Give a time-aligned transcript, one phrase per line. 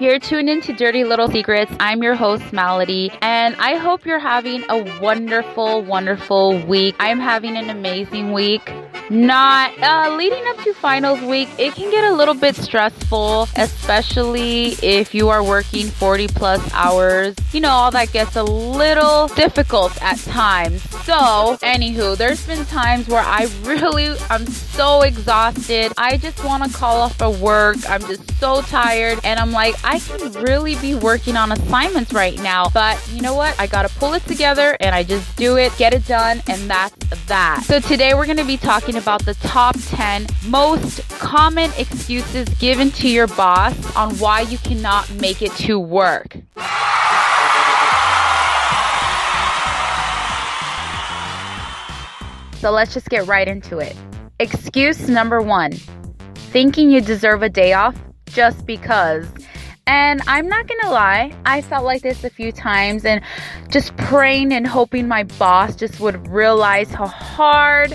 [0.00, 1.70] You're tuned into Dirty Little Secrets.
[1.78, 6.96] I'm your host, Melody, and I hope you're having a wonderful, wonderful week.
[6.98, 8.72] I'm having an amazing week.
[9.10, 14.68] Not uh, leading up to finals week, it can get a little bit stressful, especially
[14.82, 17.34] if you are working 40 plus hours.
[17.52, 20.80] You know, all that gets a little difficult at times.
[21.04, 25.92] So, anywho, there's been times where I really, I'm so exhausted.
[25.98, 27.76] I just want to call off of work.
[27.86, 32.40] I'm just so tired, and I'm like, I can really be working on assignments right
[32.42, 32.70] now.
[32.70, 33.54] But you know what?
[33.60, 36.68] I got to pull it together and I just do it, get it done, and
[36.68, 37.62] that's that.
[37.64, 42.90] So today we're going to be talking about the top 10 most common excuses given
[42.92, 46.38] to your boss on why you cannot make it to work.
[52.58, 53.96] So let's just get right into it.
[54.38, 55.72] Excuse number one
[56.52, 57.94] thinking you deserve a day off
[58.32, 59.26] just because.
[59.86, 63.22] And I'm not gonna lie, I felt like this a few times and
[63.70, 67.94] just praying and hoping my boss just would realize how hard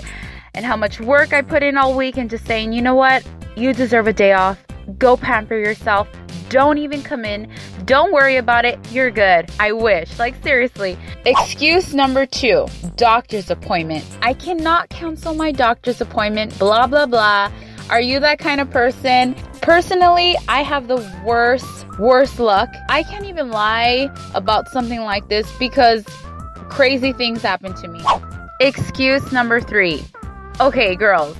[0.54, 3.26] and how much work I put in all week and just saying, you know what,
[3.56, 4.62] you deserve a day off.
[4.98, 6.08] Go pamper yourself.
[6.48, 7.50] Don't even come in.
[7.86, 8.78] Don't worry about it.
[8.92, 9.50] You're good.
[9.58, 10.18] I wish.
[10.18, 10.96] Like, seriously.
[11.24, 14.04] Excuse number two doctor's appointment.
[14.22, 16.56] I cannot cancel my doctor's appointment.
[16.58, 17.50] Blah, blah, blah.
[17.88, 19.34] Are you that kind of person?
[19.62, 22.68] Personally, I have the worst, worst luck.
[22.88, 26.04] I can't even lie about something like this because
[26.68, 28.04] crazy things happen to me.
[28.60, 30.04] Excuse number three.
[30.60, 31.36] Okay, girls,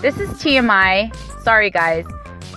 [0.00, 1.14] this is TMI.
[1.42, 2.06] Sorry, guys.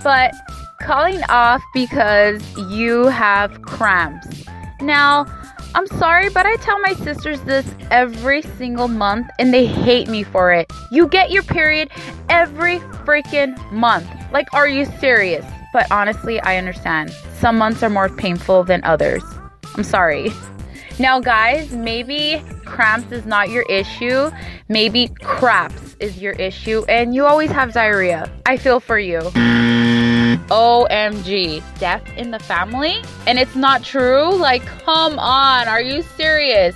[0.04, 0.34] But
[0.82, 4.46] calling off because you have cramps.
[4.80, 5.26] Now,
[5.76, 10.22] I'm sorry, but I tell my sisters this every single month and they hate me
[10.22, 10.72] for it.
[10.92, 11.90] You get your period
[12.30, 14.08] every freaking month.
[14.32, 15.46] Like, are you serious?
[15.74, 17.10] But honestly, I understand.
[17.40, 19.24] Some months are more painful than others.
[19.76, 20.32] I'm sorry.
[21.00, 24.30] Now, guys, maybe cramps is not your issue.
[24.70, 28.32] Maybe craps is your issue, and you always have diarrhea.
[28.46, 29.32] I feel for you.
[30.34, 30.52] Mm-hmm.
[30.52, 33.04] OMG, death in the family?
[33.28, 34.34] And it's not true?
[34.34, 36.76] Like, come on, are you serious?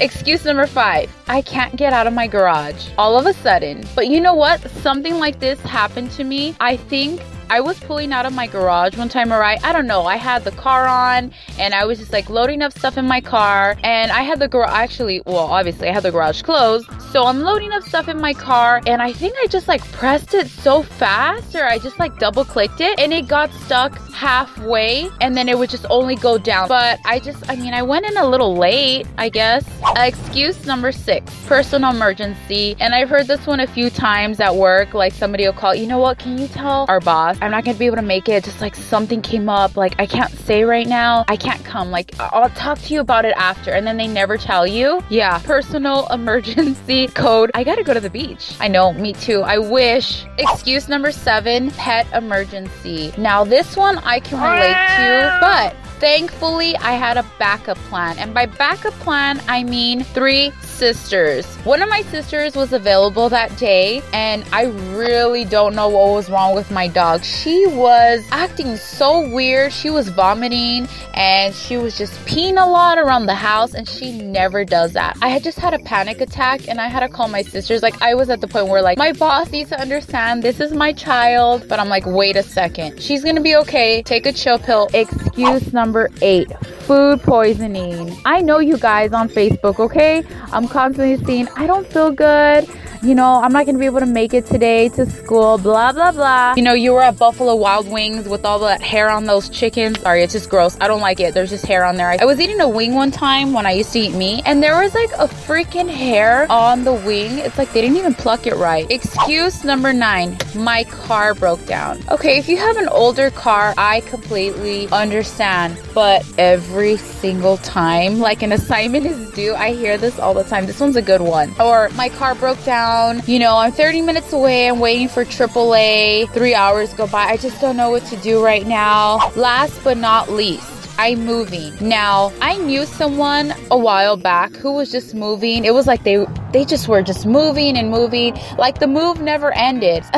[0.00, 3.84] Excuse number five I can't get out of my garage all of a sudden.
[3.94, 4.60] But you know what?
[4.82, 6.56] Something like this happened to me.
[6.58, 9.62] I think I was pulling out of my garage one time, right?
[9.62, 10.06] I don't know.
[10.06, 13.20] I had the car on and I was just like loading up stuff in my
[13.20, 13.76] car.
[13.84, 16.90] And I had the garage actually, well, obviously, I had the garage closed.
[17.10, 20.32] So I'm loading up stuff in my car and I think I just like pressed
[20.32, 25.10] it so fast or I just like double clicked it and it got stuck halfway
[25.20, 26.68] and then it would just only go down.
[26.68, 29.62] But I just, I mean, I went in a little late, I guess.
[29.98, 32.76] Excuse number six personal emergency.
[32.80, 34.94] And I've heard this one a few times at work.
[34.94, 37.36] Like somebody will call, you know what, can you tell our boss?
[37.42, 38.44] I'm not gonna be able to make it.
[38.44, 41.24] Just like something came up, like I can't say right now.
[41.28, 41.90] I can't come.
[41.90, 43.72] Like I'll talk to you about it after.
[43.72, 45.02] And then they never tell you.
[45.08, 47.50] Yeah, personal emergency code.
[47.54, 48.54] I gotta go to the beach.
[48.60, 49.42] I know, me too.
[49.42, 50.24] I wish.
[50.38, 53.12] Excuse number seven pet emergency.
[53.18, 58.18] Now, this one I can relate to, but Thankfully, I had a backup plan.
[58.18, 61.46] And by backup plan, I mean three sisters.
[61.64, 64.64] One of my sisters was available that day, and I
[64.96, 67.22] really don't know what was wrong with my dog.
[67.24, 69.72] She was acting so weird.
[69.72, 74.20] She was vomiting and she was just peeing a lot around the house, and she
[74.22, 75.16] never does that.
[75.20, 77.82] I had just had a panic attack, and I had to call my sisters.
[77.82, 80.72] Like, I was at the point where, like, my boss needs to understand this is
[80.72, 83.00] my child, but I'm like, wait a second.
[83.00, 84.02] She's gonna be okay.
[84.02, 84.88] Take a chill pill.
[84.94, 86.50] Excuse number eight,
[86.92, 88.14] food poisoning.
[88.26, 90.22] I know you guys on Facebook, okay?
[90.52, 92.68] I'm constantly seeing, I don't feel good
[93.02, 96.12] you know, I'm not gonna be able to make it today to school, blah, blah,
[96.12, 96.54] blah.
[96.56, 100.00] You know, you were at Buffalo Wild Wings with all that hair on those chickens.
[100.00, 100.76] Sorry, it's just gross.
[100.80, 101.34] I don't like it.
[101.34, 102.16] There's just hair on there.
[102.20, 104.80] I was eating a wing one time when I used to eat meat, and there
[104.80, 107.38] was like a freaking hair on the wing.
[107.38, 108.88] It's like they didn't even pluck it right.
[108.90, 111.98] Excuse number nine my car broke down.
[112.10, 118.42] Okay, if you have an older car, I completely understand, but every single time, like
[118.42, 120.66] an assignment is due, I hear this all the time.
[120.66, 121.52] This one's a good one.
[121.58, 122.91] Or my car broke down
[123.26, 124.68] You know, I'm 30 minutes away.
[124.68, 126.30] I'm waiting for AAA.
[126.32, 127.24] Three hours go by.
[127.24, 129.30] I just don't know what to do right now.
[129.36, 130.71] Last but not least,
[131.02, 131.74] Moving.
[131.80, 135.64] Now, I knew someone a while back who was just moving.
[135.64, 138.38] It was like they they just were just moving and moving.
[138.56, 140.04] Like the move never ended.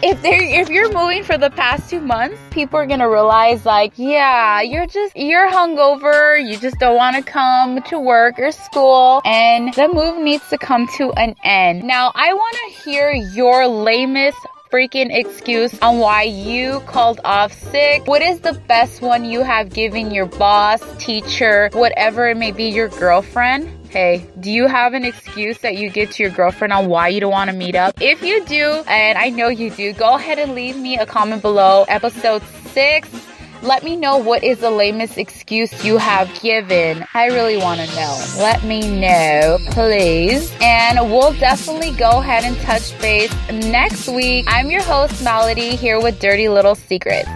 [0.00, 3.66] if they if you're moving for the past 2 months, people are going to realize
[3.66, 8.52] like, yeah, you're just you're hungover, you just don't want to come to work or
[8.52, 11.82] school and the move needs to come to an end.
[11.82, 14.38] Now, I want to hear your lamest
[14.70, 18.06] freaking excuse on why you called off sick?
[18.06, 22.64] What is the best one you have given your boss, teacher, whatever it may be,
[22.64, 23.74] your girlfriend?
[23.88, 27.20] Hey, do you have an excuse that you give to your girlfriend on why you
[27.20, 27.94] don't want to meet up?
[28.02, 31.40] If you do, and I know you do, go ahead and leave me a comment
[31.40, 31.84] below.
[31.88, 32.42] Episode
[32.72, 33.27] 6
[33.62, 37.04] let me know what is the lamest excuse you have given.
[37.14, 38.24] I really want to know.
[38.38, 40.54] Let me know, please.
[40.60, 44.46] And we'll definitely go ahead and touch base next week.
[44.48, 47.28] I'm your host, Melody, here with Dirty Little Secrets.